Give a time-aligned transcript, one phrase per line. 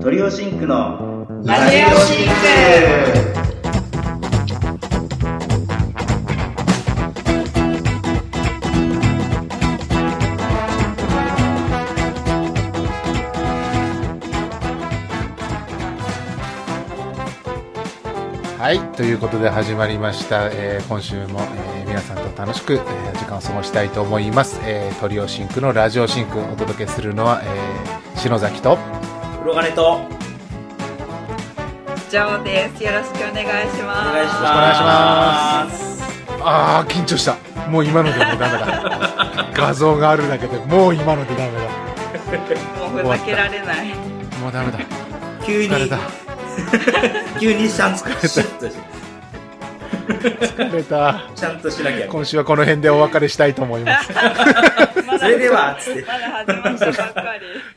[0.00, 2.32] トリオシンクのラジオシンク
[18.58, 20.48] はい、ということで始まりました。
[20.50, 24.60] えー今週も、えー皆さんと楽しく、えー時間を過ごしたいと思います。
[24.64, 28.78] えートリオシンクのラジオシンクお届けするのは、えー篠崎と、
[29.42, 30.00] 黒金と
[32.10, 32.84] ジョーです。
[32.84, 34.10] よろしくお願いします。
[34.10, 36.02] お願いしお願いします
[36.42, 37.36] あー、緊張した。
[37.70, 39.50] もう今のでもうダメだ。
[39.54, 41.52] 画像があるだけでもう今のでダメ
[42.78, 43.88] もうふざけられない。
[43.88, 43.94] だ。
[44.40, 44.78] もうダメだ。
[45.46, 45.98] 急に疲れた。
[47.40, 48.40] 急にシュッとし
[50.18, 51.22] 疲れた。
[51.34, 54.10] ちゃんとしなきゃ今週はこの辺でお別れしたいと思います。
[55.18, 56.02] それではつって。
[56.02, 57.22] まだ始まったばっか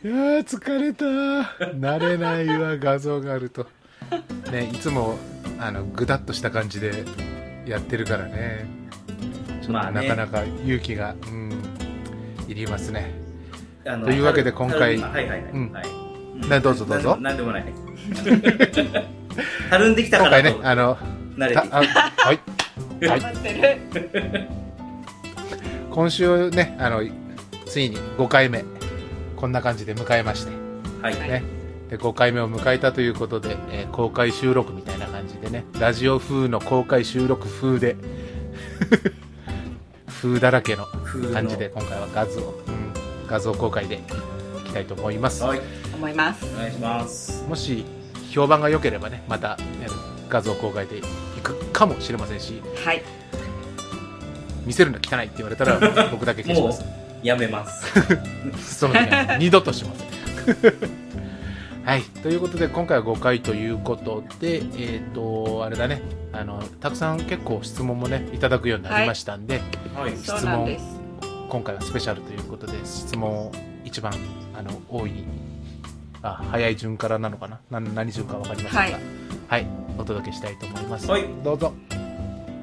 [0.04, 0.10] り。
[0.10, 1.06] いやー疲れた。
[1.06, 3.68] 慣れないわ画像があると。
[4.52, 5.18] ねいつも
[5.60, 7.06] あのぐだっとした感じで
[7.66, 8.66] やってるからね。
[9.68, 10.08] まあね。
[10.08, 11.52] なかなか勇気が、うん
[12.48, 13.14] いりますね。
[13.84, 15.72] というわけで今回はいはいはい、うん。
[15.72, 16.50] はい。
[16.50, 17.18] ねどうぞどうぞ。
[17.20, 17.66] なんでもない。
[19.70, 20.62] たるんできた今回からと。
[20.62, 20.98] ねあの
[21.38, 21.78] 慣れてきた。
[21.78, 22.40] はい、はい、
[23.02, 23.54] 頑張って
[24.12, 24.64] る。
[25.90, 27.04] 今週ねあの
[27.74, 28.64] ついに5回目。
[29.36, 30.52] こんな感じで迎えまして。
[31.02, 31.42] はい、ね。
[31.90, 35.66] で5回目を迎えたということで、えー公開収録みたいな感じでね。
[35.80, 37.96] ラジオ風の公開収録風で。
[40.06, 40.86] 風だらけの
[41.34, 44.00] 感じで今回は画像、うん、画像公開でい
[44.68, 45.62] きたいと思います、はい。
[45.96, 46.46] 思います。
[46.46, 47.44] お願いします。
[47.50, 47.86] もし
[48.30, 49.88] 評判が良ければねまた、ね
[50.30, 51.02] 画像公開でい
[51.42, 52.62] くかもしれませんし。
[52.86, 53.02] はい。
[54.64, 55.80] 見せるの汚いって言われたら
[56.12, 57.86] 僕だけ消しますやめます。
[58.78, 60.74] そうね、二度としません。
[61.86, 69.62] はい、ということで今回は5回ということで、えっ、と、あれだね、あの、たくさん結構質問もね、いただくようになりましたんで、
[69.94, 70.16] はい。
[70.16, 70.86] そうなんです。
[71.50, 73.52] 今回はスペシャルということで、質問を
[73.84, 74.14] 一番、
[74.58, 75.26] あの、多い、
[76.22, 77.60] あ、早い順からなのかな？
[77.70, 79.02] な何順かわかりませんが、はい。
[79.50, 79.68] はい、
[79.98, 81.10] お届けしたいと思います。
[81.10, 81.26] はい。
[81.44, 81.74] どうぞ。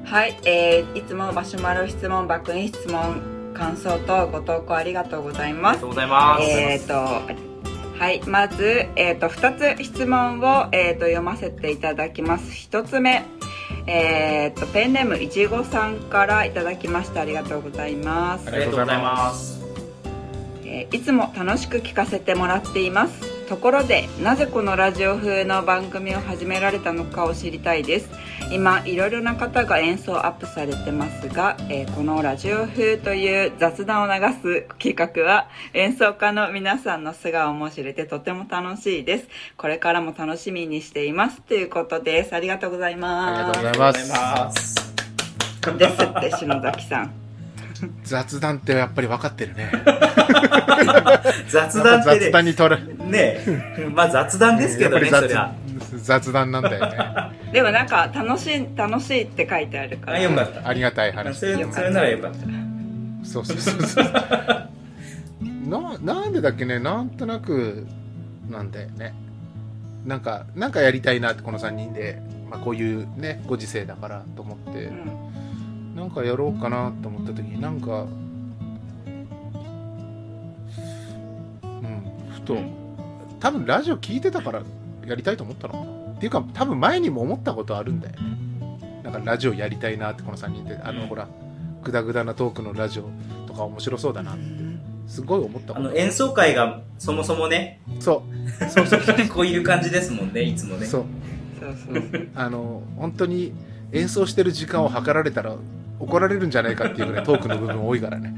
[0.03, 5.77] はい、えー、いつもマシュマロ質問箱に質問、感想とご投稿ありがとうございます。
[5.77, 5.85] ありがと。
[5.87, 6.93] うございます、えー、と
[7.99, 12.51] はいまず、えー、と2つ質問を、えー、と読ませていただきます。
[12.69, 13.23] 1つ目、
[13.87, 17.21] えー、とペンネームいちごさんからいただきました。
[17.21, 18.47] ありがとうございます。
[18.47, 19.61] ありがとうございます。
[20.65, 28.09] えーいつも楽しく聞かせてもらっていますところでなぜこのラジオ風の番組を始められたのかを知りたいです。
[28.49, 39.27] 今いろいろな方が演奏アップされてますが、えーこのラジオ風という雑談を流す企画は演奏家の皆さんの素顔も知れてとても楽しいです。
[39.57, 42.33] これからも楽しみにしていますということです。
[42.33, 43.59] ありがとうございあます。
[43.59, 44.93] りがとうございます。
[45.77, 47.11] ですって篠崎さん
[48.03, 49.71] 雑談ってやっぱり分かってるね。
[51.49, 52.97] 雑談って雑談に取る。
[52.97, 55.53] ねねまあ雑談ですけどねやっぱりそりゃ
[55.93, 56.97] 雑雑談なんだよね。
[57.51, 61.45] でもなんか楽しい楽しいって書いてあるからあよかったありがたい話そ。
[61.45, 62.37] れそれならよかった
[63.23, 64.05] そうそうそうそう。
[65.67, 67.87] な、なんでだっけね、なんとなく、
[68.49, 69.13] なんだよね。
[70.05, 74.95] なんか、なんかやりたいなって、この3人で、まあこういうね、ご時世だからと思ってう、ん
[75.95, 78.05] なんかやろうかなと思った時に、なんか、
[81.63, 82.57] うん、ふと、
[83.39, 84.63] 多分ラジオ聞いてたから
[85.05, 85.85] やりたいと思ったのかな。
[86.13, 88.21] っていうか、多分前にも思ったことあるんだよね。
[89.03, 91.07] なんかラジオやりたいなって、この3人で、あの、うん。
[91.07, 91.27] ほら、
[91.83, 93.09] グダグダなトークのラジオ
[93.47, 94.41] とか面白そうだなって、
[95.07, 95.75] すごい思ったこと。
[95.79, 97.81] あの演奏会がそもそもね。
[97.99, 98.23] そ
[98.59, 99.01] う、そうそう
[99.33, 100.85] こういう感じですもんねいつもね。
[100.85, 101.05] そう。
[101.59, 102.27] そうそう。
[102.35, 103.53] あの、本当に
[103.91, 105.55] 演奏してる時間を測られたら
[106.01, 108.33] 怒られるんじゃないかっていうぐらいトークの部分多いからね。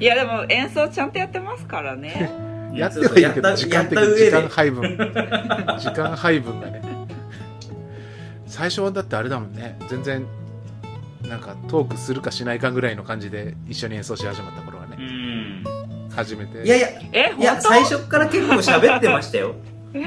[0.00, 2.30] いやでも演奏ちゃんとやってますからね。
[2.74, 4.96] やってはいるけど、時間的時間配分。
[5.78, 6.82] 時間配分がね。
[8.46, 9.78] 最初はだってあれだもんね。
[9.88, 10.26] 全然、
[11.28, 14.96] なんかトークするかしないかぐらいの感じで一緒に演奏し始まった頃はうね。
[14.96, 15.64] ん
[16.14, 16.64] 初めて。
[16.64, 19.54] いやいやえいや最初から結構喋ってましたよ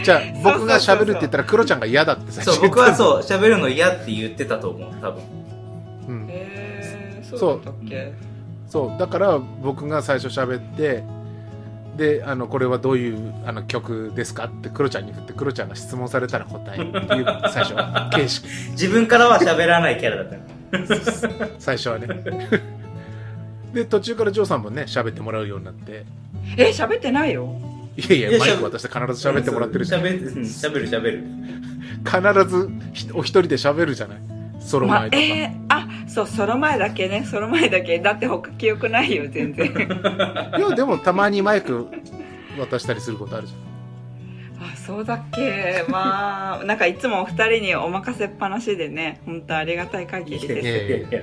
[0.04, 5.24] じゃあ僕が喋るって言ったらクロちゃんが嫌だって最初そう僕はそう喋るの嫌って言ってたと思う多分
[7.30, 7.40] そう。
[7.40, 7.62] そう。
[7.66, 8.14] だったっけ
[8.68, 9.00] そう。
[9.00, 11.04] だから僕が最初喋って
[11.98, 18.10] であのこれはどういうあの曲ですかってクロちゃんに振ってクロちゃんが質問されたら答えるっていう 最初は。
[18.14, 18.48] 形式。
[18.72, 21.50] 自分からは喋らないキャラだったの。
[21.60, 22.08] 最初はね。
[23.74, 26.06] で途中からジョーさんもね喋ってもらうようになって。
[26.56, 27.54] え喋ってないよ。
[27.98, 30.02] いやいや、マイク渡して必ず喋ってもらってるじゃん。
[30.02, 31.24] 喋る、うん喋る、喋る。
[32.06, 34.18] 必ずひお一人で喋るじゃない。
[34.60, 35.24] ソロま前とか。
[35.24, 37.24] えー、あそうその前だけね。
[37.24, 38.00] その前だけ。
[38.00, 39.68] だって他記憶ないよ全然。
[40.58, 41.88] いや、でもたまにマイク
[42.60, 43.54] 渡したりすることあるじ
[44.60, 45.86] あそうだっけ。
[45.90, 49.22] まあ なんかいつもお二人にお任せっぱなしでね。
[49.26, 50.68] 本当ありがたい限りです。
[50.68, 51.22] やいやいやいや。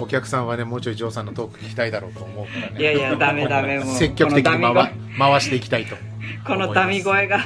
[0.00, 2.80] お客さんはね、もうちょいジョーさんのトーク聞きたいだろうと思うからね。
[2.80, 3.94] いやいやダメダメもう。
[3.94, 5.96] 積極的に回ミ回していきたいと。
[6.46, 7.38] このダミ声が。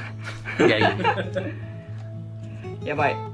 [0.61, 0.97] いやいや。
[2.85, 3.32] やばい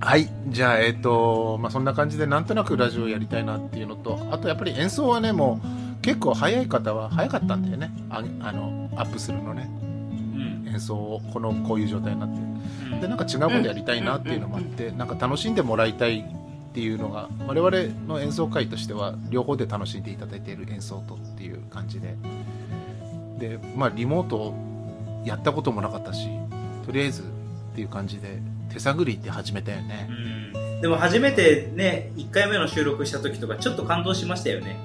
[0.00, 0.28] はい。
[0.48, 5.60] じゃあ、えっ、と、まあ、そんな感じで、なんとなくラジオやりたいなっていうのと、あとやっぱり演奏はね、も
[6.00, 7.90] う、結構早い方は早かったんだよね。
[8.10, 9.68] ああの、アップするのね。
[9.82, 12.40] うん演奏を、この、こういう状態になって。
[12.40, 17.70] うんで、なんか違うことやりたいなっていうのもあって、なんか楽しんでもらいたいっていうのが、我々
[18.06, 22.16] の演奏会としては、両方で楽しんでいただいている演奏とっていう感じで。
[23.38, 24.54] で、まあ、リモート
[25.24, 26.28] やったこともなかったし、
[26.84, 27.24] とりあえずっ
[27.74, 28.40] ていう感じで、
[28.76, 30.06] 手探りって始めたよね。
[30.10, 30.36] うん
[30.80, 34.76] でも初めてね、1回目の収録した時とかちょっと感動しましたよね。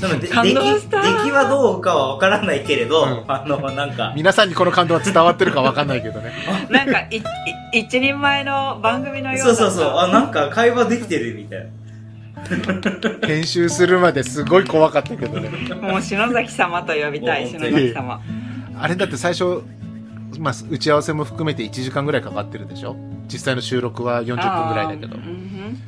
[0.00, 6.32] そので 感動した出来出来はどうかはわからないけれど、うんあの、なんか、皆さんにこの感動は伝わってるかわかんないけどね。
[6.70, 7.16] なんかい
[7.74, 11.66] い一人前の番組のようだったそうそうそう、あ、なんか会話できてるみたいな。
[13.26, 15.50] 編集するまですごい怖かったけどね。
[15.80, 18.20] もう篠崎様と呼びたい篠崎様
[18.76, 19.62] あれだって最初、
[20.38, 22.96] まあ、打ち合わせも含めて1時間ぐらいかかってるでしょ？
[23.28, 25.16] 実際の収録は40分ぐらいだけど。
[25.16, 25.80] うん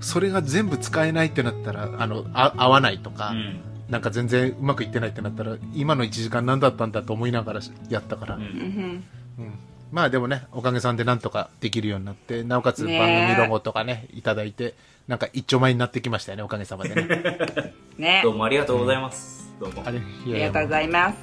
[0.00, 3.60] それが全部使えないってなったら、あの、あ合わないとか、うん。
[3.88, 8.36] なんか全然うまくいってないってなったら、今の1時間何だったんだと思いながらやったから。
[8.36, 9.04] ううんうん
[9.38, 9.58] うん
[9.92, 14.74] まあでもね、おかげさんでなんとかできるようになって、なおかつ番組ロゴとかね、いただいて、
[15.06, 17.06] なんか一丁前になってきましたよね、おかげさまでね。
[17.96, 19.54] ねどうもありがとうございます。
[19.60, 19.92] どうもあ。
[19.92, 20.00] り
[20.40, 21.16] がとうございます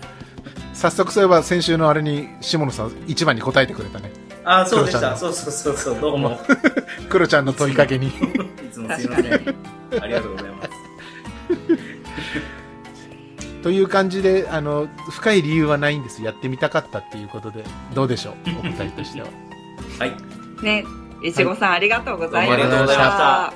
[0.82, 4.12] 早速そういえば先週のあれに下野さん一番に答えてくれたね。
[4.44, 5.16] あ、そうでした。
[5.16, 6.40] そうそうそうそう、どうも。
[7.08, 8.08] クロちゃんの問いかけに。
[8.08, 8.12] い
[8.72, 8.90] つも。
[8.98, 9.56] すいません。
[10.02, 10.70] ありがとうございます。
[13.62, 16.24] という感じであの深い理由はないんです。
[16.24, 17.64] やってみたかったっていうことで
[17.94, 18.34] どうでしょう？
[18.50, 19.28] お答えとしては。
[20.00, 20.16] はい。
[20.64, 20.84] ね。
[21.22, 21.32] い。
[21.32, 22.68] ちごさん、ありがとうございました。
[22.68, 23.54] どうもありがとうございま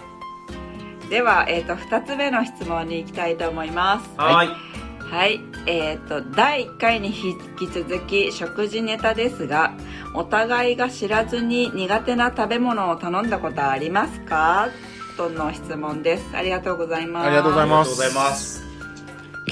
[1.10, 4.10] では、えー、と2つ目の質問に行きたいと思います。
[4.16, 4.85] はーい。
[5.10, 9.74] はい、えー、と第1回に引き続き食事ネタですが
[10.14, 14.70] お互いが知らずに苦手な食べ物を頼んだことはありますか？
[15.18, 16.36] との質問です。
[16.36, 17.28] ありがとうございます。
[17.28, 18.64] ありがとうございます。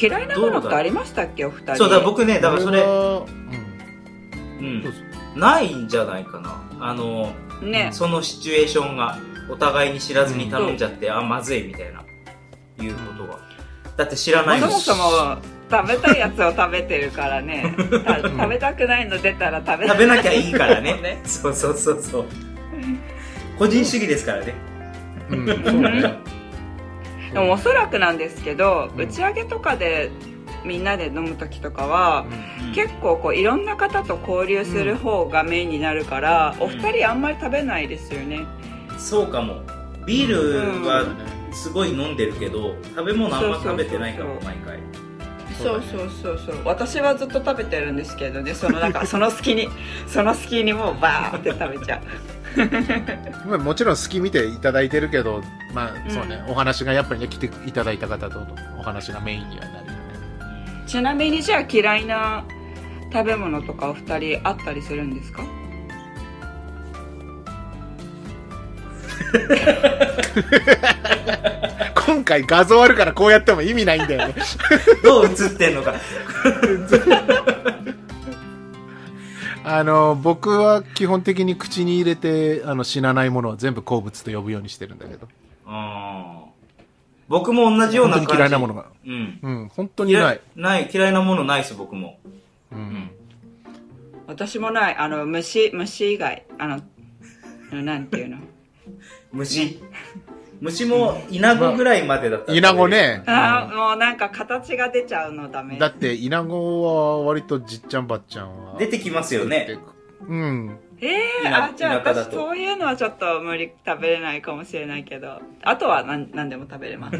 [0.01, 1.45] 嫌いなものってありましたっけ？
[1.45, 1.75] お二人。
[1.77, 3.25] そうだ、僕ね、だからそれ、は
[4.59, 4.81] うん。
[4.81, 4.97] どうぞ
[5.35, 6.61] ないんじゃないかな。
[6.79, 7.89] あの、ね。
[7.93, 9.17] そのシチュエーションが、
[9.49, 12.03] お互いに知らずに頼んじゃって、あ、まずいみたいな、
[12.83, 13.52] いうことが。
[13.97, 15.37] だって知らないそもしそも
[15.69, 17.75] 食べたいやつを食べてるからね。
[18.05, 20.93] た 食べたくないの出たら食べ食べなきゃいいからね。
[21.01, 21.21] ね。
[21.25, 22.25] そうそうそうそう。
[23.57, 24.53] 個人主義ですからね。
[25.29, 25.49] うん。
[25.49, 25.63] うん。
[25.63, 26.13] そうね
[27.33, 29.03] でもおそらくなんですけど、うん。
[29.03, 30.11] 打ち上げとかで
[30.63, 32.25] みんなで飲む時とかは、
[32.67, 32.73] うん。
[32.73, 36.65] 結構こういろんな方と交流する方がメインになるから、うん。
[36.65, 38.41] お二人あんまり食べないですよね、
[38.97, 39.61] そうかも。
[40.05, 41.05] ビールは
[41.53, 44.79] すごい飲んでるけど、食べ物あんま食べてないかも、そうそう毎回。
[45.61, 46.55] そうそうそうそう。
[46.65, 49.69] 私はずっと食べてるんですけどねそのなんか その隙に
[50.07, 52.01] その隙にもうバーって食べちゃう。
[53.49, 55.43] まあ、もちろん好き見ていただいてるけど
[55.73, 56.11] まあうん。
[56.11, 58.45] そうね、お話がやっぱりね来ていただいた方と
[58.79, 60.83] お話がメインにはなるよね。
[60.87, 62.43] ちなみにじゃあ嫌いな
[63.11, 65.43] 食べ物とかお二人あったりするんですか？
[72.05, 74.35] 今回画像あるからこうやっても意味ないんだよね
[75.03, 75.95] どう映ってんのか。
[79.65, 85.25] あの僕は基本的に口に入れてあの死なないものは全部好物と呼ぶようにしてるんだけど
[85.65, 86.35] うん
[87.29, 88.27] 僕も同じような感じ。
[88.27, 89.39] 本当に嫌いなものがうん。
[89.41, 90.89] うん本当にない嫌いない。
[90.93, 92.19] 嫌いなものないです、僕も。
[92.73, 93.09] ううんん。
[94.27, 96.81] 私もないあの虫虫以外あの
[97.71, 98.37] あのなんていうの？
[99.33, 99.81] 虫。
[100.61, 102.87] 虫もイナゴぐらいまでだったらイナゴ。
[102.87, 103.23] ね。
[103.25, 105.77] あーもうなんか形が出ちゃうのダメ。
[105.77, 109.79] だってイナゴは割とじっちゃんばっちゃんは出てきますよね。
[110.25, 110.79] うん。
[111.01, 112.31] えー、田あじゃあ田舎だと。
[112.31, 115.41] 私そういうのはちょっと無理食べれないかもしれないけど。
[115.63, 117.17] あとは何何でも食べれます。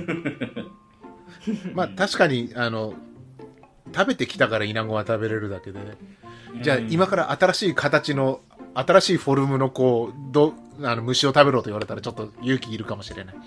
[1.74, 2.94] まあ確かにあの
[3.94, 5.80] 食べてきたからイナゴは食べれるだけで。
[6.62, 6.92] じゃあうん。
[6.92, 8.40] 今から新しい形の
[8.74, 13.36] 新しいフォルムのこうどあの虫を食べろと言われたらちょっと勇気いるかもしれない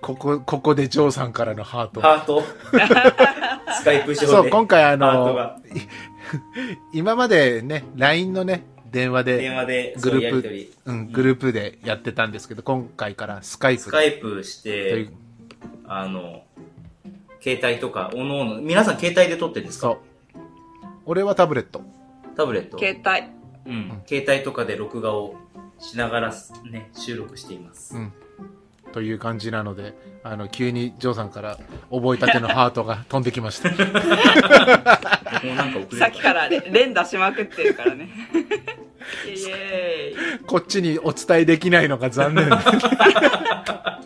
[0.00, 2.00] ここ、ここでジョーさんからのハート。
[2.00, 2.42] ハート
[3.74, 4.26] スカイプ上で。
[4.26, 5.58] そう、今回あの、が
[6.92, 10.94] 今までね、LINE のね、電話電で、話でグループそう。
[10.94, 15.12] うん、グループでやってたんですけど、今回からスカイプスカイプしてう、
[15.86, 16.42] あの、
[17.42, 19.86] 携帯とか、おのおの、皆さん携帯で撮ってるんですか？
[19.88, 19.98] そう。
[21.06, 21.82] 俺はタブレット。
[22.40, 22.78] タブレット。
[22.78, 24.02] 携帯うん。
[24.06, 25.36] 携帯とかで録画を
[25.78, 26.34] しながら
[26.70, 27.96] ね、収録しています。
[27.96, 28.12] うん。
[28.92, 29.94] という感じなので、
[30.24, 31.58] あの、急にジョーさんから
[31.90, 33.70] 覚えたてのハートが飛んできました。
[33.70, 33.76] も
[35.52, 38.10] うなんか遅れさっきからね連打しまくってるからね
[39.26, 42.50] イエーイこっちにお伝えできないのが残念。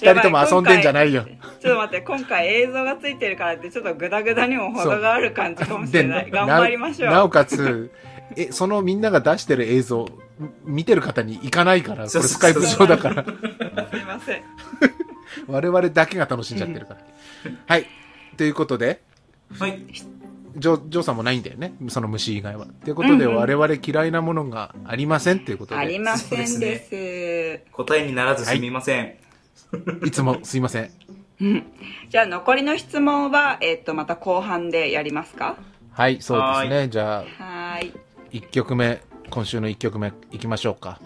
[0.00, 1.24] 二人とも遊んでんじゃないよ。
[1.60, 7.90] ちょっと待って今回映像がついてるからってちょっとグダグダにも程がある感じかもしれない頑張りましょうななおかつ、
[8.36, 10.06] え、そのみんなが出してる映像、
[10.64, 13.30] 見てる方に行かないから、これスカイプ上だから、す
[13.96, 14.42] いません
[15.46, 17.00] 我々だけが楽しんじゃってるから。
[17.66, 17.86] はい。
[18.36, 19.00] ということで、
[19.58, 19.80] はい。
[20.56, 21.74] ジョジョーさんもないんだよね。
[21.88, 22.66] その虫以外は。
[22.84, 29.06] ということで、うんうん我々嫌いなものがありませんっていうことで、ありませんです答えにならずすみません。
[29.06, 29.16] い
[30.10, 30.90] つもすいません。
[31.40, 31.64] う ん
[32.08, 35.56] じゃあ残りの質問は、えっとまた後半でやりますか？
[35.92, 36.88] はい、そうですね。
[36.88, 37.92] じゃあ、はーい
[38.40, 41.00] 1曲目、今週の1曲目いきましょうか。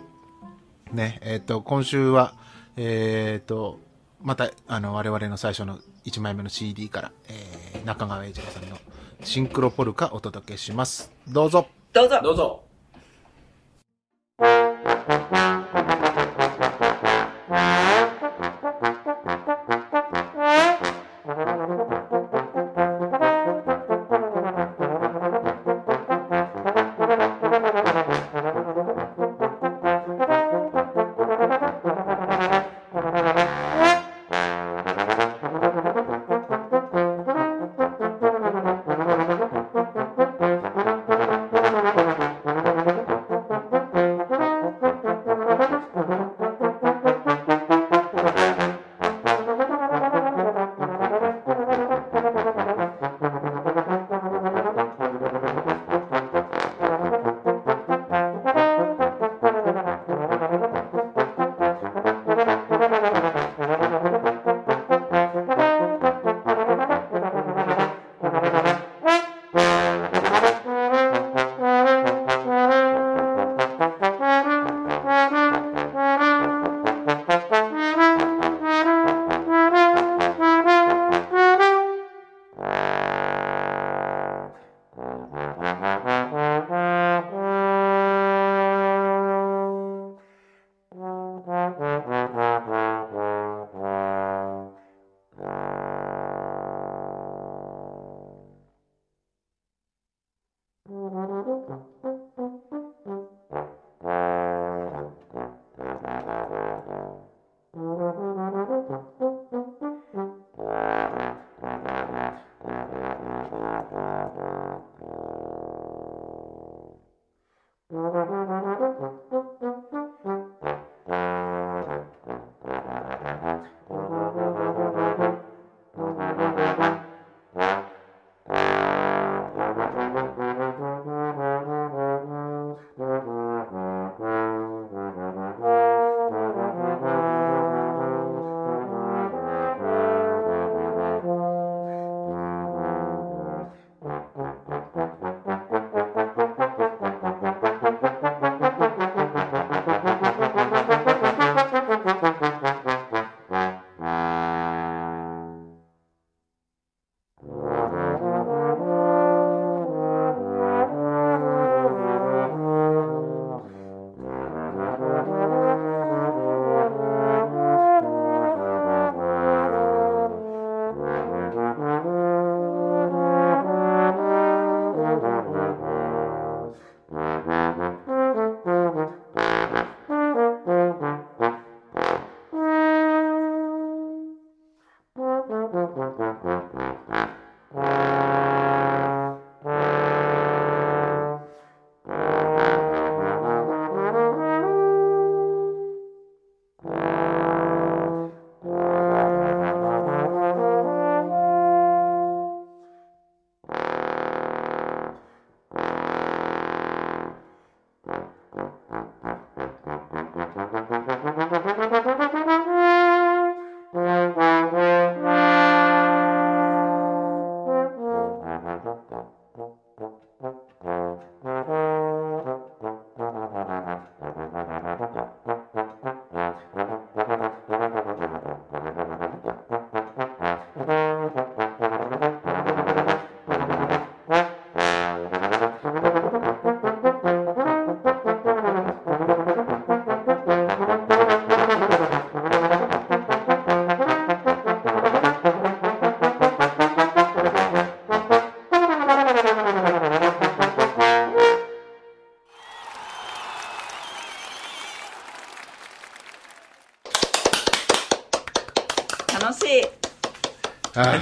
[0.93, 2.35] ね、えっ、と、今週は、
[2.77, 3.81] えっ、と、
[4.23, 8.77] また、あの、我々の最初の1枚目の CD から、えー、中川英二郎さんの
[9.23, 11.11] シンクロポルカお届けします。
[11.27, 11.67] どうぞ。
[11.93, 12.61] どうぞどうぞ。「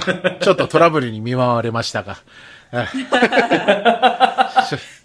[0.41, 2.17] ちょっとトラブルに見舞われましたが。
[2.75, 2.87] あ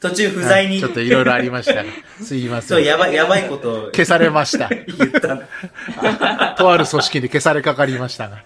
[0.00, 1.84] 途中不在にちょっといろいろありましたが。
[2.22, 2.84] すいませそう、ん。
[2.84, 4.68] やばい、やばいことを消されました。
[4.68, 5.42] 言ったの。
[6.56, 8.38] とある組織で消されかかりましたが。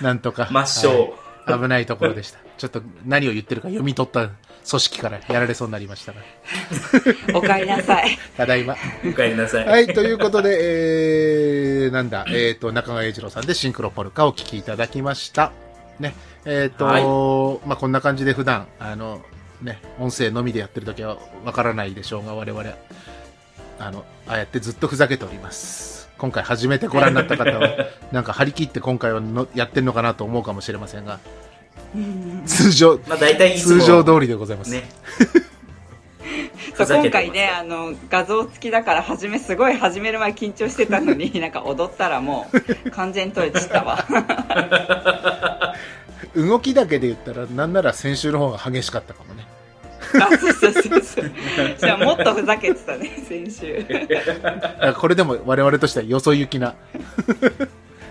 [0.00, 0.44] なんとか。
[0.44, 1.10] 抹消はい
[1.46, 2.38] 危ないところでした。
[2.58, 4.28] ちょっと何を言ってるか読み取った
[4.68, 6.20] 組織からやられそうになりましたが。
[7.34, 8.18] おかえりなさい。
[8.36, 8.76] ただいま。
[9.04, 9.66] お帰りなさい。
[9.66, 15.52] はい、ということで、えー、なんだ、えっ、と、中川英二郎さんでシンクロポルカをお聞きいただきました。
[16.00, 16.14] ね。
[16.44, 19.22] えっ、と、はいまあ、こんな感じで普段、あの、
[19.62, 22.64] ね、音声のみでやってるときはわからないでしょうが、我々、
[23.78, 26.08] あの、ああやってずっとふざけております。
[26.18, 31.20] 今回初めてご覧になった方は、 なんか張り切って今回はのやってんのかなと思うかもしれませんが、
[32.46, 33.58] 通常、まあ大体。
[33.58, 34.70] 通常通りでございます。
[34.70, 34.88] ね。
[36.76, 42.46] そう今回ねあの画像付きだから初めすごい始める前緊張してたのになんか踊ったらも
[42.86, 43.98] う完全に取れてたわ
[46.34, 49.46] 動きだけで言ったら、なんなら先週の方が激しかったかもね。
[50.14, 51.30] あそうそうそうそう
[51.78, 53.86] じゃあもっとふざけてたね先週
[54.98, 56.74] これでも我々としてはよそ行きな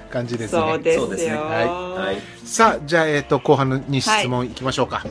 [0.10, 0.62] 感じですね。
[0.62, 2.48] そうですよそうですねはい。
[2.48, 5.04] さあ、じゃあ、えっ、と、後半に質問いきましょうか。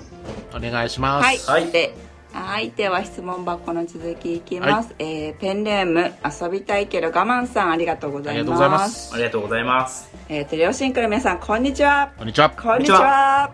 [0.55, 1.49] お願いします。
[1.49, 1.94] はい、はいで
[2.33, 9.09] はいでは質問箱の続きいきます、えーペンネーム遊びたいけど我慢さんありがとうございまます。
[9.09, 10.11] すありがとうございます。
[10.29, 12.12] えー、と両親から皆さんこんにちは。
[12.19, 12.51] こんにちは。
[12.51, 13.53] こんにちは。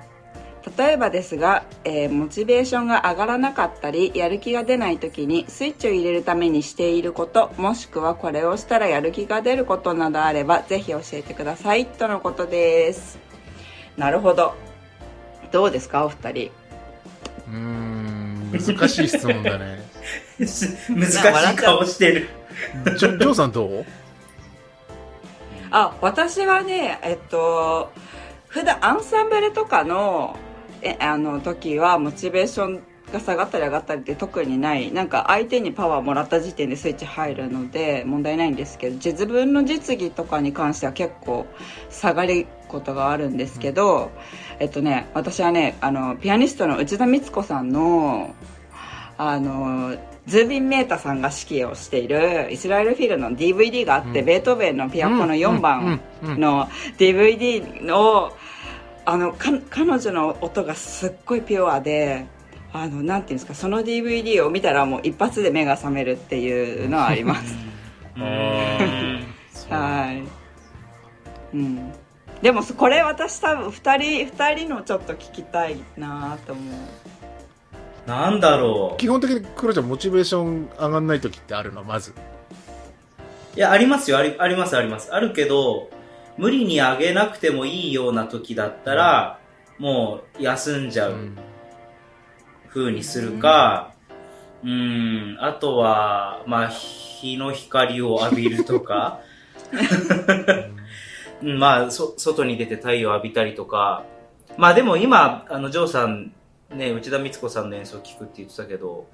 [0.78, 13.18] 例えばですが、えーモチベーションが上がらなかったりやる気が出ない時にスイッチを入れるためにしていることもしくはこれをしたらやる気が出ることなどあればぜひ教えてくださいとのことです。
[13.96, 14.54] なるほど。
[15.52, 16.50] どうですかお二人？
[17.46, 18.13] うーん、
[18.58, 19.82] 難しい質問だね。
[20.38, 20.46] 難
[21.10, 21.14] し
[21.52, 22.28] い顔してる。
[22.98, 23.84] ジョジョーさんどう？
[25.70, 27.90] あ私はねえっと
[28.46, 30.36] 普段アンサンブルとかの
[30.82, 32.82] えあの時はモチベーション
[33.14, 34.92] が下がったり上がったりって特にない。
[34.92, 41.46] なんか相手にパワーもらった時点でスイッチ入るので問題ないんですけど自分の実技とかに関しては結構
[41.90, 44.10] 下がることがあるんですけど、
[44.58, 48.34] えっとね私はねあのピアニストの内田光子さんの
[49.16, 49.96] あの
[50.26, 54.24] ズービン・メータさんが指揮をしているイスラエルフィルの DVD があって、うん。
[54.26, 56.66] ベートーベンのピアノの4番の
[56.98, 58.32] DVD の
[59.06, 62.26] あのか彼女の音がすっごいピュアで
[62.74, 67.56] あのなんていうんですかその DVD を見たらもう一発で目が覚めるっていうのはあります。
[69.70, 71.92] はい、うん、
[72.42, 76.74] でもこれ私多分2人二人のちょっと聞きたいなと思う
[78.08, 82.10] なんだろ基本的にクロちゃんモチベーション上がんない時ってあるのまず。
[82.10, 82.14] う。
[83.56, 84.18] いや、ありますよ。
[84.18, 85.14] ありあります、あります。
[85.14, 85.88] あるけど、
[86.36, 89.38] 無理に上げなくてもいいような時だったら、
[89.78, 91.16] もう休んじゃう
[92.74, 93.92] 風にするか、
[94.64, 99.20] うん、あとは、まあ、日の光を浴びるとか、
[101.40, 104.04] うんまあ、そ、外に出て太陽を浴びたりとか、
[104.56, 106.32] まあでも今、あの、ジョーさん、
[106.70, 109.06] ね、内田光子さんの演奏を聞くって言ってたけど、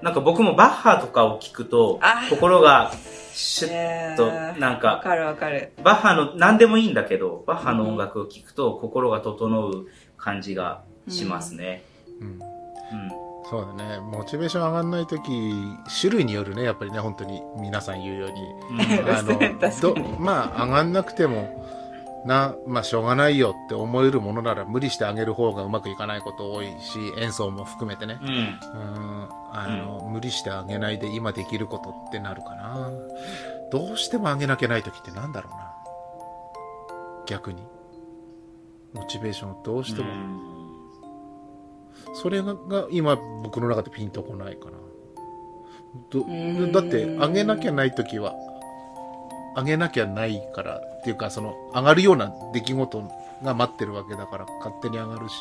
[0.00, 2.92] なんか僕もバッハとかを聞くとあ、心が
[3.32, 11.84] シュッえと、ーなんか、わかるわかるバッハの、何でもいいんだけど、バッハの音楽を聴くと心が整う感じがしますね。
[12.20, 12.51] うんうん。
[13.50, 13.98] そうだね。
[14.00, 15.52] モチベーション上がんない時、
[16.00, 17.42] 種類によるね、やっぱりね、本当に。
[17.56, 18.42] 皆さん言うように。
[18.70, 19.10] うん。
[19.10, 19.38] あの
[20.18, 21.48] まあ上がんなくても
[22.24, 28.18] なまあしょうがないよって思えるものなら無理してあげる方がうまくいかないこと多いし演奏も含めてね。
[28.22, 28.28] うん。
[28.28, 29.28] うん。
[29.52, 32.90] あの、無理してあげないで今できることってなるかな。
[33.70, 35.72] どうしてもあげなきゃない時ってなんだろうな。
[37.26, 37.62] 逆に。
[38.92, 40.08] モチベーションをどうしても、
[42.14, 44.72] それがが今僕の中でピンとこないかな。
[46.72, 48.34] だって上げなきゃない時は
[49.56, 53.02] 上げなきゃないからっていうかその上がるような出来事
[53.42, 55.34] が待ってるわけだから勝手に上がるし。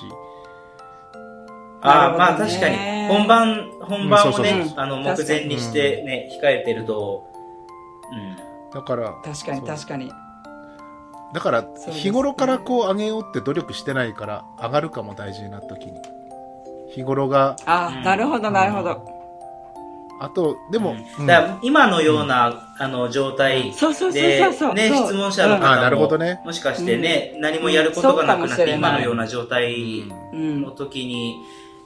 [1.83, 2.77] ああ、まあ確かに。
[3.07, 7.27] 本番、本番をねあの、目前にしてね、控えてると、
[8.11, 8.37] うん。
[8.71, 10.11] だから確かに確かに。
[11.33, 16.01] だから日頃からこう上げようって努力してないから上がるかも大事な時に
[16.93, 17.55] 日頃が。
[17.65, 19.01] あ、うんなるほどなるほど、
[20.19, 21.25] あとでも、うん。
[21.25, 26.35] だから今のような、あの、状態そうそうそうでそうそう、ね、質問者の方なるほどね。
[26.41, 30.61] も、もしかしてね、何もやることがなくなって、今のような状態うん。
[30.61, 31.35] の時に、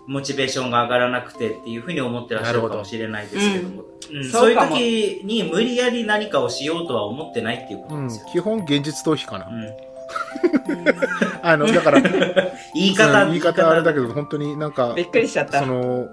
[0.07, 4.23] モチベーションが上がらなくてっていうふうに思ってらっしゃるかもしれないですけども、うん。
[4.25, 8.25] そそうういう時に無理やり何かをしようとは思ってないっていうことうんですよ。
[8.31, 9.94] 基本現実逃避かな、うん
[11.41, 12.01] あの、だから、
[12.73, 15.65] 言い方、言い方あれだけど、本当になんかび、っくりしちゃったそ。
[15.65, 16.07] の、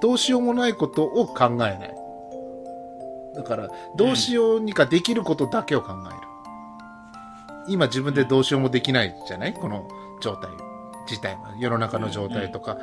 [0.00, 1.94] どうしようもないことを考えない。
[3.34, 6.16] だから、どうしようにかできることだけを考える。
[7.68, 9.54] 今自分でどうしようもできないじゃない？
[9.54, 9.86] この
[10.20, 10.50] 状態
[11.08, 11.52] 自体は。
[11.58, 12.76] 世の中の状態とか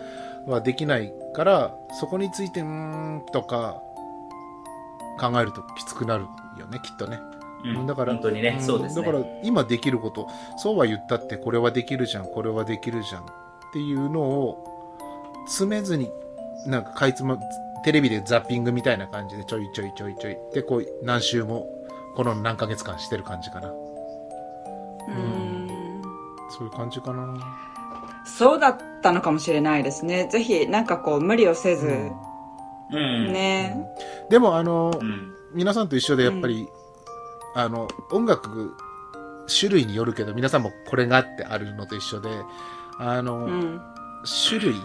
[0.45, 3.81] はできないから、そこについて、うーんとか、
[5.19, 6.25] 考えるときつくなる
[6.59, 7.19] よね、きっとね。
[7.75, 7.85] うん。
[7.85, 8.61] だから本当にね、ん。
[8.61, 9.05] そうですね。
[9.05, 10.27] だから今できること。
[10.57, 12.25] そうは言ったってこれはできるじゃん。
[12.25, 13.23] これはできるじゃん。
[13.23, 13.25] っ
[13.73, 14.63] ていうのを
[15.47, 16.11] 詰めずに
[16.65, 17.37] なんかかいつま
[17.83, 20.37] テレビでザッピングみたいな感じでちょいちょいちょいちょい。
[20.53, 21.67] でこう何週も
[22.15, 23.69] この何ヶ月間してる感じかな。
[23.69, 25.47] うん。
[26.49, 27.37] そういう感じかな。
[28.25, 30.27] そうだったのかもしれないですね。
[30.31, 32.11] ぜひ、なんかこう、無理をせず、
[32.91, 33.31] うん。
[33.31, 33.87] ね。
[34.29, 35.33] でもあの、うん。
[35.53, 36.67] 皆さんと一緒でやっぱり、
[37.57, 38.75] あの音楽
[39.47, 42.29] 種類によるけど皆さんもこれがってあるのと一緒で
[42.99, 43.81] あの、うん。
[44.49, 44.75] 種類。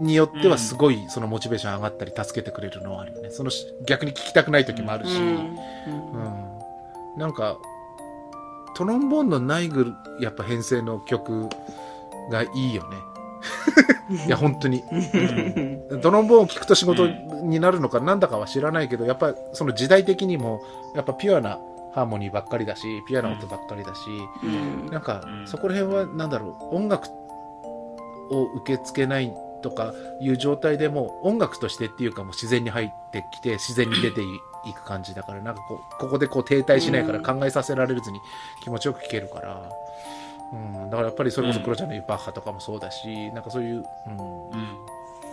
[0.00, 3.30] によってはすごいそのモチベーション上がったり助けてくれるのはあるよね。
[3.30, 5.24] そのし逆に聞きたくない時もあるし、うん。
[5.24, 6.50] うん
[7.18, 7.58] なんか
[8.74, 11.48] トロンボーンのナイグルやっぱ編成の曲
[12.30, 12.96] がいいよね。
[14.26, 14.82] いや本当に。
[15.90, 16.00] うん。
[16.00, 20.62] トロンボーンを聴くと仕事になるのかなんだかは知らないけどやっぱその時代的にも
[20.94, 21.58] やっぱピュアな
[21.92, 24.00] ハーモニーばっかりだしピュアな音ばっかりだし、
[24.42, 24.90] うん。
[24.90, 25.46] なんかうん。
[25.46, 27.08] そこら辺はなんだろう音楽
[28.30, 38.20] を受け付けないとかいう状態でも音楽としてっていうかもう自然に入ってきて自然に出ていく感じだからなんかこうここでこう停滞しないから考えさせられずに
[38.62, 39.70] 気持ちよく聴けるから、
[40.52, 44.60] うん、だからやっぱりそれこそクロちゃんの言うバッハとかもそうだしなんかそういう、うん、うん。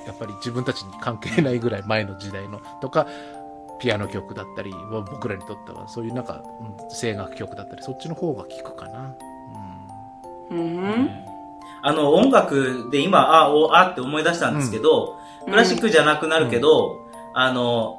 [0.06, 3.08] やっぱり自分たちに関係ないぐらい前の時代のとか
[3.80, 4.74] ピアノ曲だったり
[5.12, 9.16] 僕らにとってはそういうなんか、うん、声楽曲だったりそっちの方が聴くかな。
[10.52, 11.10] うんうん。
[11.82, 17.98] あの、音楽で今、あ、お、あって思い出したんですけど、クラシックじゃなくなるけど、あの、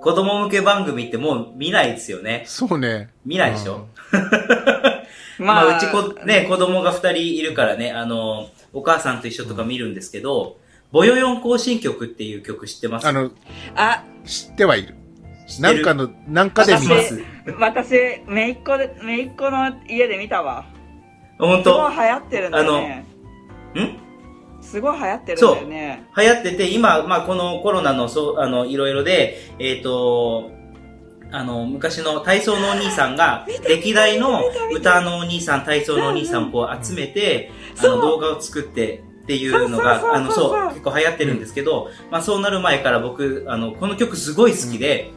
[0.00, 2.44] 子供向け番組ってもう見ないですよね。
[2.46, 3.08] そうね。
[3.24, 3.86] 見ないでしょ、
[5.44, 10.58] ままあ、うちこ、ね、子供が二人いるからね、あの、お母さんと一緒とか見るんですけど、
[10.90, 13.06] ボヨヨン行進曲っていう曲知ってます？
[13.06, 13.30] あの、
[13.76, 14.94] あ、知ってはいる。
[15.46, 17.16] 知ってるなんかの、なんかで見ます。
[17.16, 17.24] す。
[17.58, 17.92] 私、
[18.26, 20.66] めいっ子で、めいっ子の家で見たわ。
[21.38, 23.04] 本すごい当流行ってるんだよね。
[23.74, 24.08] ん？
[24.60, 26.04] すごい流行ってるんだよね。
[26.16, 30.50] 流行ってて、今、まあ、このコロナの、そう、あの、いろいろで、えっ、と、
[31.30, 34.42] あの、昔の体操のお兄さんが、歴代の
[34.74, 45.10] 歌のお兄さん、体操のお兄さんをこう集めて、あの、動画を作って、っていうのが、あの、そう、結構流行ってるんですけど、まあ、そうなる前から僕、あの、この曲すごい好きで、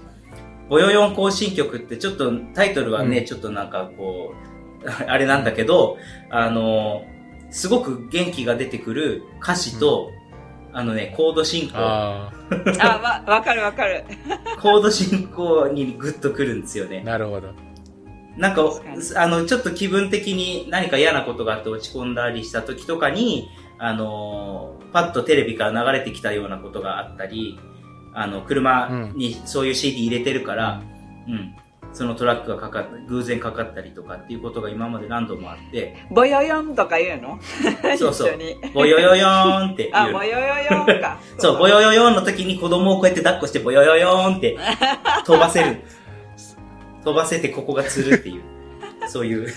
[0.70, 3.26] ボヨヨン行進曲ってちょっとタイトルはね、うん。
[3.26, 4.34] ちょっとなんかこ
[4.84, 5.98] う、あれなんだけど、
[6.30, 7.06] あの、
[7.52, 10.12] すごく元気が出てくる歌詞と、
[10.74, 12.32] あのね、コード進行、あ
[12.80, 14.04] あ、わ、わかるわかる。
[14.62, 17.02] コード進行にグッとくるんですよあ、ね。
[17.04, 17.50] なるほど。
[18.38, 18.64] なんか
[19.18, 27.60] あの、ちょっと気分的に何か嫌なことがあって落ち込んだりした時とかに、あのー、パッとテレビから流れてきたようなことがあったり、
[28.14, 30.82] あの、車にそういう CD 入れてるから、
[31.28, 31.56] うん、
[31.94, 37.40] そのトラックがかかっ偶然かかったりとかっていうことが今まで何度もあって、ボヨヨンとか言うの？
[37.98, 38.32] そうそう。
[38.74, 40.24] ボヨヨヨーンって言あ、うのボ。
[40.24, 41.20] ヨヨヨンか。
[41.38, 44.58] そう、ボヨヨヨーンの時に子供をこうやって抱っこして、ボヨヨヨーンって
[45.26, 45.82] 飛ばせる。
[47.04, 48.44] 飛ばせてここがつるっていう。
[49.12, 49.54] そういう。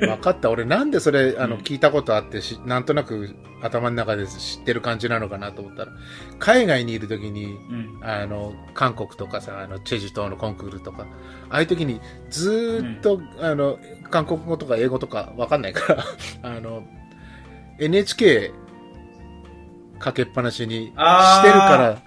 [0.00, 0.50] 分かった。
[0.50, 5.92] 俺なんでそれ、あの、うん聞いたことあってし、なんとなく頭の中で知ってる感じなのかなと思ったら、
[6.38, 7.98] 海外にいる時に、うん。
[8.02, 11.06] あの、韓国とかさ、あの、チェジュ島のコンクールとか、
[11.50, 13.78] ああいう時にずーっと、あの、
[14.10, 16.04] 韓国語とか英語とかわかんないから、
[16.42, 16.82] あの、
[17.78, 18.52] NHK
[19.98, 22.02] かけっぱなしにしてるから、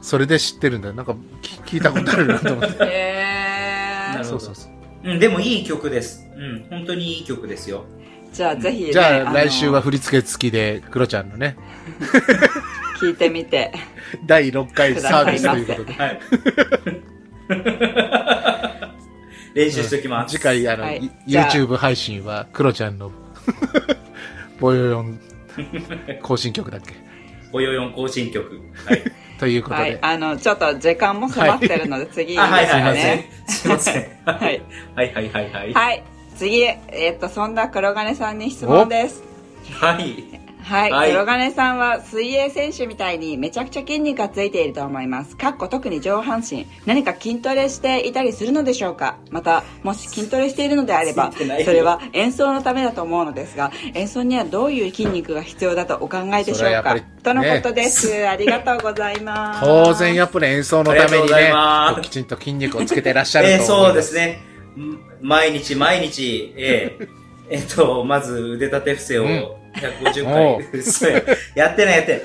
[0.00, 0.94] それで知ってるんだよ。
[0.94, 2.76] なんか聞聞いたことあるなと思って。
[2.84, 4.75] へーなるほどそうそうそう。
[5.06, 6.26] うん、でもいい曲です。
[6.36, 7.84] うん、本当にいい曲ですよ。
[8.32, 11.56] じゃあぜひね、じゃあの来週は振り付け付きで、クロちゃんのね、
[13.00, 13.72] 聞いてみて。
[14.26, 15.92] 第6回サービスということで。
[15.94, 16.20] はい。
[19.54, 20.36] 練習しておきます。
[20.36, 23.10] 次回、あの、はい YouTube 配信は、クロちゃんの、
[24.60, 25.20] ボヨヨン
[26.22, 26.94] 更新曲だっけ？
[27.52, 28.60] ボヨヨン行進曲。
[28.84, 29.02] はい。
[29.38, 29.98] ということで、はい。
[30.02, 33.30] あの、ちょっと時間も迫ってるので、次いいあ、ですね。
[33.46, 34.06] すいません。
[34.24, 34.62] はい。
[34.94, 35.72] はいはいはいはい。
[35.72, 36.02] はい。
[36.36, 39.22] 次、えっと、そんな黒金さんに質問です。
[39.72, 40.45] はい。
[40.66, 40.90] はい。
[40.90, 45.36] はい黒金さんは水泳選手みたいにめちゃくちゃ筋肉がついていると思います。
[45.36, 46.66] かっこ特に上半身。
[46.86, 49.18] 何か筋トレしていたりするのでしょうか？
[49.30, 56.96] また、もし筋トレしているのであれば、それは演奏のためだと思うのですが、演奏にはどういう筋肉が必要だとお考えでしょうか？
[57.22, 58.26] とのことです。
[58.28, 59.60] ありがとうございます。
[59.60, 64.40] 当然やっぱり演奏のためにねますきちんと筋肉をつけてらっしゃるとえー、思いますそうですね。
[64.76, 67.08] ん毎日毎日、えー
[67.48, 71.22] えっと、まず腕立て伏せをうん150回、そうや
[71.54, 72.22] やってないやってない。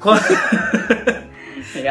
[0.00, 0.10] こ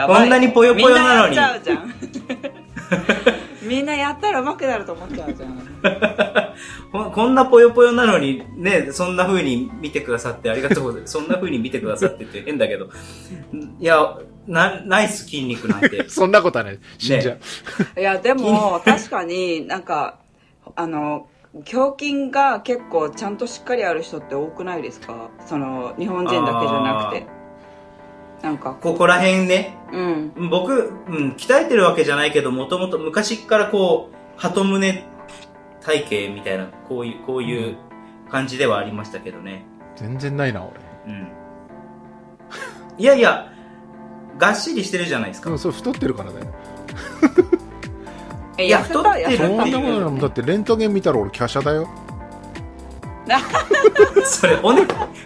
[0.07, 3.43] こんなにぽよぽよなのにみんなやっちゃうじゃん。
[3.67, 5.57] みんなやったら上手くなると思っちゃうじゃん。
[6.91, 11.13] ここんなぽよぽよなのに、ね、そんな風に見てくださってありがとうございます。
[11.13, 12.89] そんな風に見てくださってって変だけど。
[13.79, 16.07] いや、な、ナイス筋肉なんて。
[16.09, 20.19] そんなことはない死んじゃう、いや、でも、確かになんか、
[20.75, 25.29] あの、胸筋が結構ちゃんとしっかりある人って多くないですか？
[25.45, 27.27] その、日本人だけじゃなくて。
[28.41, 30.49] なんか、ここら辺ね、うん。
[30.49, 30.73] 僕、
[31.07, 35.05] うん、鍛えてるわけじゃないけど、もともと昔からこう、鳩胸
[35.81, 37.77] 体型みたいな、こういう、こういう
[38.29, 39.63] 感じではありましたけどね。
[39.95, 40.71] 全然ないな俺
[41.07, 41.27] うん。
[42.97, 43.49] いやいや、
[44.37, 45.45] がっしりしてるじゃないですか。
[45.45, 46.45] でもそれ太ってるからだよ
[47.39, 47.42] え、
[48.59, 49.37] いや太ってる。
[49.37, 49.79] そんな痩せた？
[49.79, 51.87] ものもだってレントゲン見たら俺華奢だよ。
[54.25, 54.81] それ骨？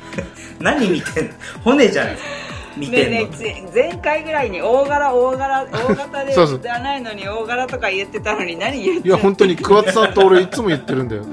[0.60, 1.32] 何見てんの？
[1.64, 2.30] 骨じゃないですか
[2.78, 11.24] 見ねえてんの、ねえつ前回ぐらいに大柄大柄 大型でじゃないのに大柄とか言ってたのに何言っいてや本当に桑田さんと俺いつも言ってるんだよ。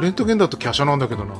[0.00, 1.34] レントゲンだと華奢なんだけどな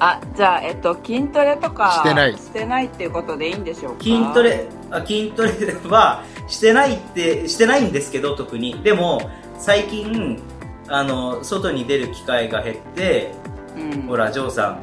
[0.00, 2.34] あじゃあえっと筋トレとかしてない。
[2.34, 4.02] してないっていうことでいいんでしょうか？
[4.04, 5.50] 筋トレあ筋トレ
[5.88, 8.80] は してないってしてないんですけど特に。
[8.82, 10.40] でも最近
[10.88, 13.32] あの外に出る機会が減って
[13.76, 14.02] うん。
[14.02, 14.78] ほらジョーさ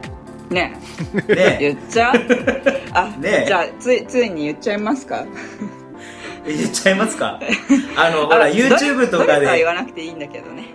[0.50, 0.78] ね
[1.26, 1.34] ん。
[1.34, 1.58] ね。
[1.60, 2.16] 言っちゃう？
[2.94, 3.44] あ、 ね。
[3.44, 5.26] えじゃあついついに言っちゃいますか？
[6.46, 7.40] 言っちゃいますか？
[7.98, 10.66] あのほらあ YouTube とかどれどれは言でわなくていいんだけどね。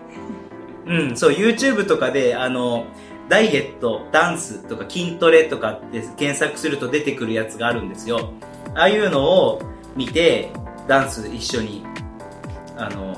[0.87, 2.87] うんそう YouTube とかであの
[3.31, 8.33] ダイエットダンスとか筋トレとかって検索すると出てくるやつがあるんですよ。
[8.75, 9.63] ああいうのを
[9.95, 10.51] 見て
[10.89, 11.85] ダンス一緒に
[12.77, 13.17] あの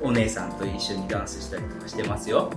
[0.00, 2.50] お姉さんと一緒にダンスしたりとかしてますよ。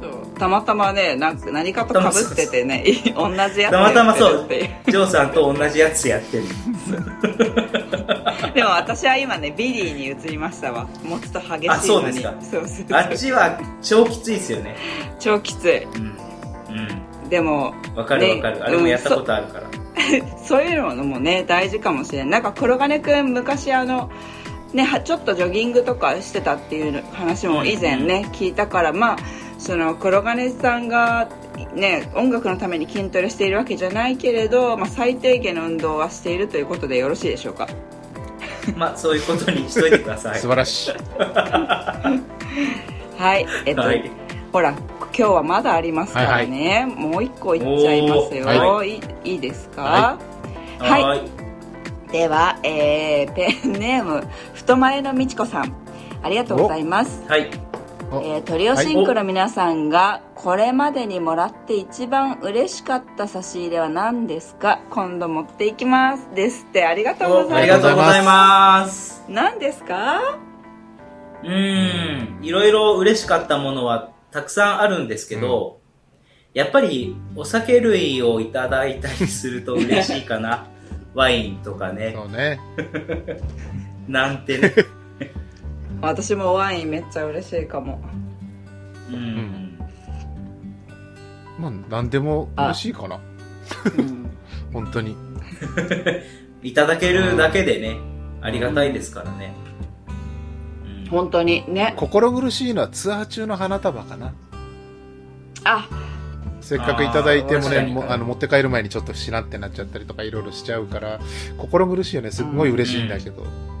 [0.00, 0.26] そう。
[0.40, 2.82] たまたまねなんか何かとかぶっててね
[3.14, 4.48] 同じやつたまたまそう。
[4.48, 6.44] ジョーさんと同じやつやってる。
[8.54, 10.88] でも私は今ねビリーに移りましたわ。
[11.04, 11.54] もうちょっと激し
[11.86, 12.26] いのに。
[12.26, 12.98] あそうですか。
[12.98, 14.74] あっちは超きついですよね。
[15.20, 15.84] 超きつい。
[15.84, 16.29] うん
[17.30, 19.66] でもうんわかるわかる、ねあれもやったことあるから、
[20.44, 24.10] そ ういうのもね大事かもしれないなんか黒金くん昔あの
[24.74, 29.16] ねはちょっとジョギングとかしてたっていう話も以前ね、聞いたからまあ
[29.58, 31.28] その黒金さんが
[31.74, 37.68] ね音楽のために筋トレしているわけじゃないけれど、まあ、最低限の運動はしているということでよろしいでしょうか？
[38.76, 40.38] まあそういうことにしといてください。
[40.38, 40.92] 素晴らしい。
[43.18, 44.10] はいえっと、はい
[44.52, 49.00] ほら今日はまだありますからね、もう一個いっちゃいますよ、、はい。
[49.24, 50.18] いいですか、は
[50.78, 51.02] はい。
[51.04, 51.22] はい。
[52.12, 55.72] では、えー、 ペンネーム太前のみちこさん。
[56.22, 57.22] ありがとうございます。
[57.28, 57.50] はい。
[58.12, 58.16] お。
[58.22, 64.80] えー、トリオシンクの皆さんがこれまでにもらって一番嬉しかった差し入れは何ですか？
[64.90, 66.28] 今度持っていきます。
[66.34, 66.84] ですって。
[66.84, 67.82] ありがとうごおありざいます。
[67.82, 69.24] がとうございます。
[69.28, 70.18] 何ですか？
[71.42, 72.44] うーん。
[72.44, 75.80] いろいろ嬉しかったものはたくさんあるんですけど、
[76.54, 80.66] やっぱりお酒類をいただいたりすると嬉しいかな。
[81.14, 82.12] ワインとかね。
[82.14, 82.60] そうね。
[84.08, 84.72] なんてね。
[86.00, 88.00] 私もワインめっちゃ嬉しいかも。
[89.10, 89.78] うん、
[91.58, 93.20] まあ何でも嬉しいかな。
[93.96, 94.30] うん。
[94.72, 95.16] 本当に。
[96.62, 97.96] いただけるだけでね、
[98.40, 99.69] ありがたいですからね、うん
[101.10, 101.64] 本当に。
[101.68, 101.94] ね。
[101.96, 104.32] 心苦しいのはツアー中の花束かな。
[105.64, 105.88] あ。
[106.60, 111.18] せっかくいただいてもねもあの持って帰る前にちょっとしなってなっちゃったりとかいろいろしちゃうから
[111.56, 112.30] 心苦しいよね。
[112.30, 113.79] すっごい嬉しいんだけど、うんうん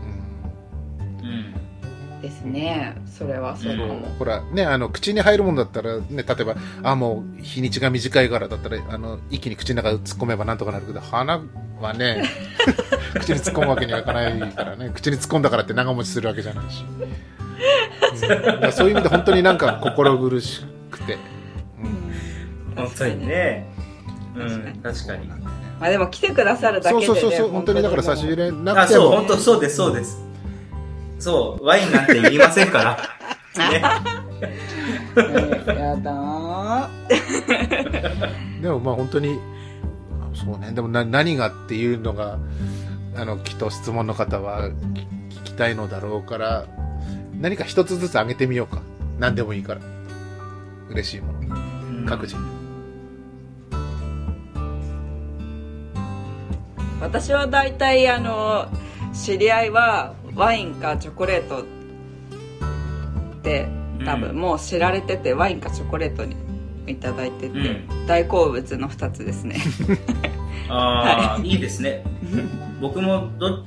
[2.40, 2.96] ですね。
[3.06, 11.42] それはそうかも、ほらねあの口に入るもんだったらね例えばあもう日にちが短いからだったらあの一気に口の中突っ込めばなんとかなるけど花
[11.80, 12.24] はね
[13.20, 14.90] 口に突っ込むわけにはいかないからね。
[14.94, 16.84] 口に突っ込んだからって長持ちするわけじゃないし、
[18.64, 18.72] うん。
[18.72, 21.18] そういう意味で本当になんか心苦しくて、
[21.82, 22.84] うん。
[22.84, 23.66] 本当にね。
[24.36, 25.28] うん確かに。
[25.80, 28.80] まあでも来てくださるだけで、ね、そうそうそうそう本当にだから差し入れなくても。
[28.80, 30.29] あそう本当そうですそうです
[31.20, 33.70] そうワインなんていりませんから。
[33.70, 33.82] ね。
[35.16, 36.88] えーやだー。
[38.62, 39.38] でもまあ本当に
[40.34, 40.72] そうね。
[40.72, 42.38] でもな何がっていうのが
[43.16, 46.66] あのきっと質問の方は聞聞きたいのだろうから
[47.40, 48.82] 何か一つずつあげてみようか。
[49.18, 49.80] 何でもいいから。
[50.88, 51.40] 嬉しいもの。
[52.06, 52.34] 各自、
[57.00, 58.66] 私は大体あの
[59.12, 61.64] 知り合いはワインかチョコレートっ
[63.42, 63.68] て
[64.04, 66.36] 多分もう知られてて、ワインかチョコレートに
[66.86, 68.06] いただいてて、うん。
[68.06, 69.60] 大好物の2つですね。
[70.68, 72.04] ああ、い、いですね。
[72.80, 73.64] 僕もど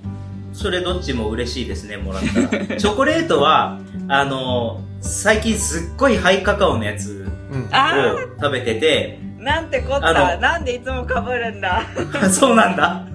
[0.54, 2.66] それどっちも嬉しいですねもらったら。
[2.78, 9.20] チョコレートはあの最近すっごいハイカカオのやつを食べてて。
[9.40, 10.42] なんてこっあたの。
[10.42, 11.84] なんでいつもかぶるんだ。
[12.32, 13.06] そうなんだ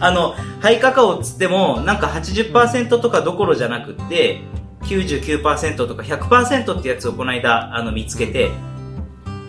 [0.00, 4.42] あのハイカカオっつってもなんか80%とかどころじゃなくって
[4.82, 8.50] 99%とか100%ってやつをこの間あの見つけて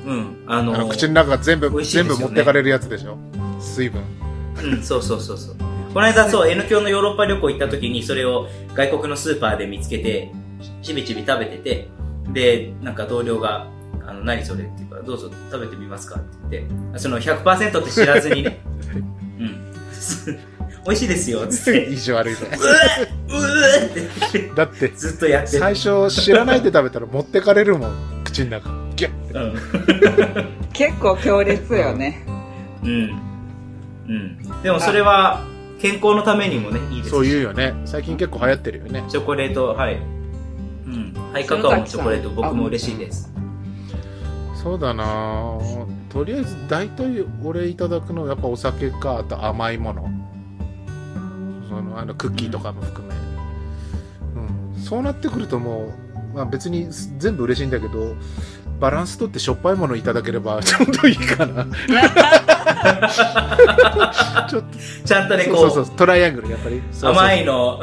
[0.05, 3.17] うんあのあの口の中が全部、ね全部持ってかれるやつでしょ？
[3.59, 4.01] 水分
[4.63, 5.55] うん、そうそうそうそう。
[5.93, 10.31] この間そう、N 教のヨーロッパ旅行行った時にそれを外国のスーパーで見つけて、
[10.81, 11.87] ちびちび食べてて、
[12.33, 13.67] で、なんか同僚が、
[14.05, 18.78] あの、何それって言うから、どうぞ食べてみますかって言って、その100%って知らずにね、うん。
[20.85, 21.83] 美味しいですよ、つって。
[21.91, 22.39] 意地悪いね
[23.27, 25.59] うーってだってずっとやってる。
[25.59, 30.57] 最初知らないで食べたら持ってかれるもん口の中ギュッうん。
[30.73, 32.25] 結構強烈よね
[32.83, 33.19] うん。
[34.07, 34.61] うん。
[34.63, 35.43] でもそれは
[35.79, 39.95] 健康のためにもね、いいですしそういうよね最近結構流行ってるよねチョコレート、はい。
[40.87, 41.13] うん。
[41.33, 43.31] ハイカカオのチョコレート、僕も嬉しいです。
[44.55, 45.57] そうだな
[46.09, 50.09] とりあえず大体俺いただくのはやっぱお酒かあと甘いもの。
[51.69, 53.13] そのあのクッキーとかも含め、
[54.73, 55.93] うん、そうなってくるとも
[56.33, 56.87] う、まあ、別に
[57.19, 58.15] 全部嬉しいんだけど
[58.79, 61.65] バランスとってしょっぱいものいただければ ちょうどいいかな。
[64.49, 64.67] ちょっと。
[65.05, 65.95] ちゃんとね、こう、そうそうそう。
[65.95, 66.81] トライアングルやっぱり。
[66.91, 67.81] そうそう甘いの、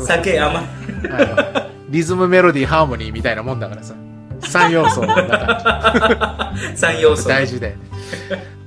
[0.00, 0.64] 酒甘い。
[1.10, 3.94] あのリズムメロディーハーモニーみたいなもんだからさ
[4.48, 5.02] 3要素。
[5.02, 7.28] の 中三要素。
[7.28, 7.80] 大事だよね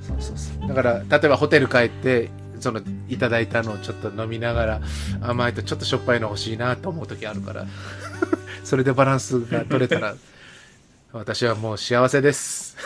[0.06, 0.68] そうそうそう。
[0.68, 4.80] だから例えばホテル帰ってそのいただいたのをちょっと飲みながら
[5.22, 7.66] 甘いとちょっとしょっぱいの欲しいなと思う時あるから。
[8.64, 10.14] それでバランスが取れたら
[11.12, 12.76] 私はもう幸せです。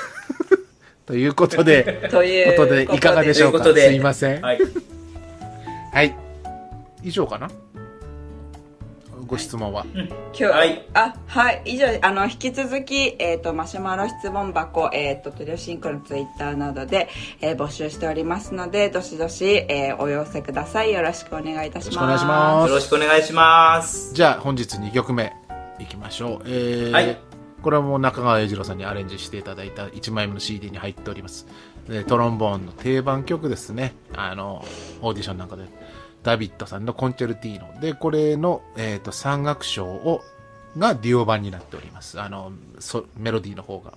[1.07, 3.63] ということでということでいかがでしょうか？
[3.65, 4.41] すいません。
[4.41, 4.59] はい。
[5.93, 6.17] はい。
[7.03, 7.51] 以上かな？
[9.35, 9.85] ご質問は？
[9.95, 10.87] 今日、はい。
[10.95, 11.63] あはい。
[11.65, 17.09] 以上あの引き続き、えー、とマシュマロ質問箱、えー、とトリオシンクのツイッターなどで、
[17.41, 20.93] えー募集しておりますのでどしどし、えーお寄せください。
[20.93, 22.25] よろしくお願いいたします。
[22.69, 24.15] よろしくお願いします。
[24.15, 25.33] じゃあ本日2曲目
[25.81, 27.19] いきましょう、えーはい。
[27.61, 31.49] これはもう中川英二郎さんにアレンジしていただいた1枚目の CD に入っております。
[31.89, 33.95] でトロンボーンの定番曲ですね。
[34.15, 34.65] あの
[35.03, 35.65] オーディションなんかで
[36.25, 37.81] ダビッドさんのコンチェルティーノ。
[37.81, 40.23] でこれの、えー、と三楽章を
[40.77, 42.21] がデュオ版になっております。
[42.21, 43.93] あのそメロディーの方が。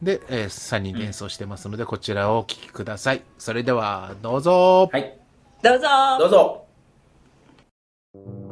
[0.00, 3.22] で、え3人で演奏してますので、こちらをお聴きください。
[3.36, 4.88] それではどうぞ。
[4.92, 5.18] はい。
[5.60, 5.88] どうぞ。
[6.20, 6.64] どうぞ。「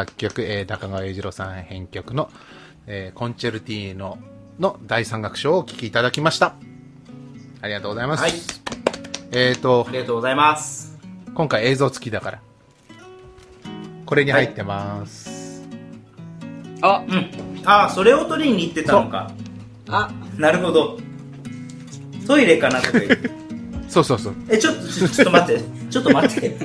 [0.00, 2.30] 作曲、えー、中川英二郎さん編曲の、
[2.86, 4.18] えー、コンチェルティーノ
[4.58, 6.54] の第三楽章をお聴きいただきました。
[7.60, 8.22] ありがとうございます。
[8.22, 8.32] はい
[9.32, 10.98] えーとあ、りがとうございます。
[11.34, 12.40] 今回映像付きだから。
[14.06, 15.68] これに入ってます。
[16.80, 17.30] あうん。
[17.66, 19.30] ああ、それを取りに行ってたのか。
[19.88, 20.98] あなるほど。
[22.26, 22.98] トイレかなとか。
[23.88, 24.34] そうそうそう。
[24.48, 25.62] え、ちょっと、ちょっと待って。
[25.90, 26.56] ちょっと待って。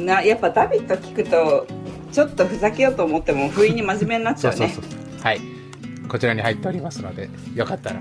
[0.00, 1.66] なやっぱダビッド聞くと
[2.12, 5.22] ちょっとふざけようと思っても不意に真面目になっちゃうねそうそうそう。
[5.22, 5.40] はい。
[6.08, 8.00] こちらに入っておりますので、よかったら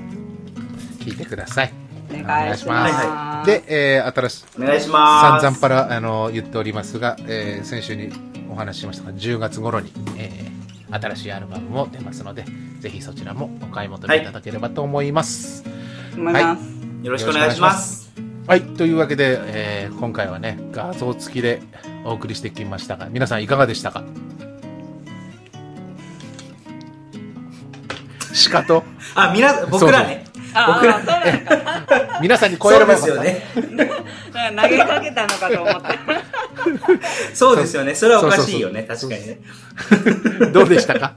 [1.00, 1.74] 聞いてください。
[2.12, 5.43] お願いしますで、えー、新しお願いします。
[5.43, 8.12] 散々パラあの言っておりますが、えー先週に
[8.52, 10.50] お話ししましたが10月頃に、えー
[10.91, 12.45] 新しいアルバムも出ますので
[12.80, 15.64] ぜひそちらもお買い求めいただければと思います。
[16.16, 16.64] 思います、
[17.04, 18.09] よろしくお願いします。
[18.50, 21.62] はい、というわけで、えー今回はね画像付きで
[22.04, 24.04] お送りしてきましたが皆さんいかがでしたか？
[28.34, 28.84] しかと
[29.14, 30.26] あ、みな、僕らね。
[30.56, 33.43] あ僕らあそうなのか皆さんに超えそうでればよかったすよね。
[34.64, 37.93] 投げかけたのかと思ったそうですよね。
[37.93, 38.82] それはおかしいよね。
[38.82, 39.39] 確かにね。
[40.52, 41.14] どうでしたか？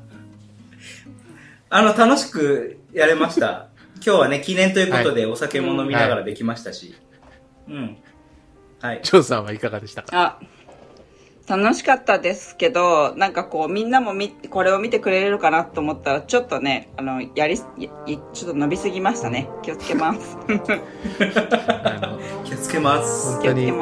[1.71, 3.69] あの、楽しくやれました。
[4.05, 6.95] 今日はね、記念ということでお酒も飲みながらできましたし。
[7.69, 7.97] うん。
[8.81, 9.01] はい。
[9.03, 10.09] ジョーさんはいかがでしたか？
[10.13, 10.39] あ
[11.49, 20.39] 楽しかったですけどなんかこうみんなもみこれを見てくれるかなと思ったらちょっとねあのやりちょっと伸びすぎましたね気をつけます
[22.45, 23.35] 気をつけます。
[23.37, 23.73] 本当に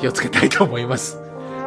[0.00, 1.18] 気をつけたいと思います。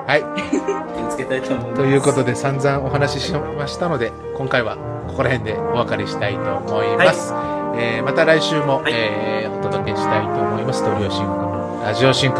[0.07, 0.21] はい。
[0.41, 1.75] 気をつけたいと思います。
[1.75, 4.75] ということで散々お話ししましたので今回は
[5.07, 7.31] ここら辺でお別れしたいと思います、
[7.77, 11.42] えーまた来週も、はいえーお届けしたいと思いますトリオシンクの
[11.83, 12.39] ラジオシンク。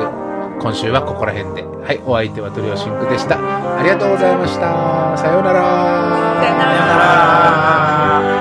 [0.61, 1.63] 今週はここら辺で。
[1.63, 3.35] はい、お相手はトリオシンクでした。
[3.77, 5.17] ありがとうございました。
[5.17, 5.59] さようなら。
[6.39, 6.65] さような
[8.29, 8.32] ら。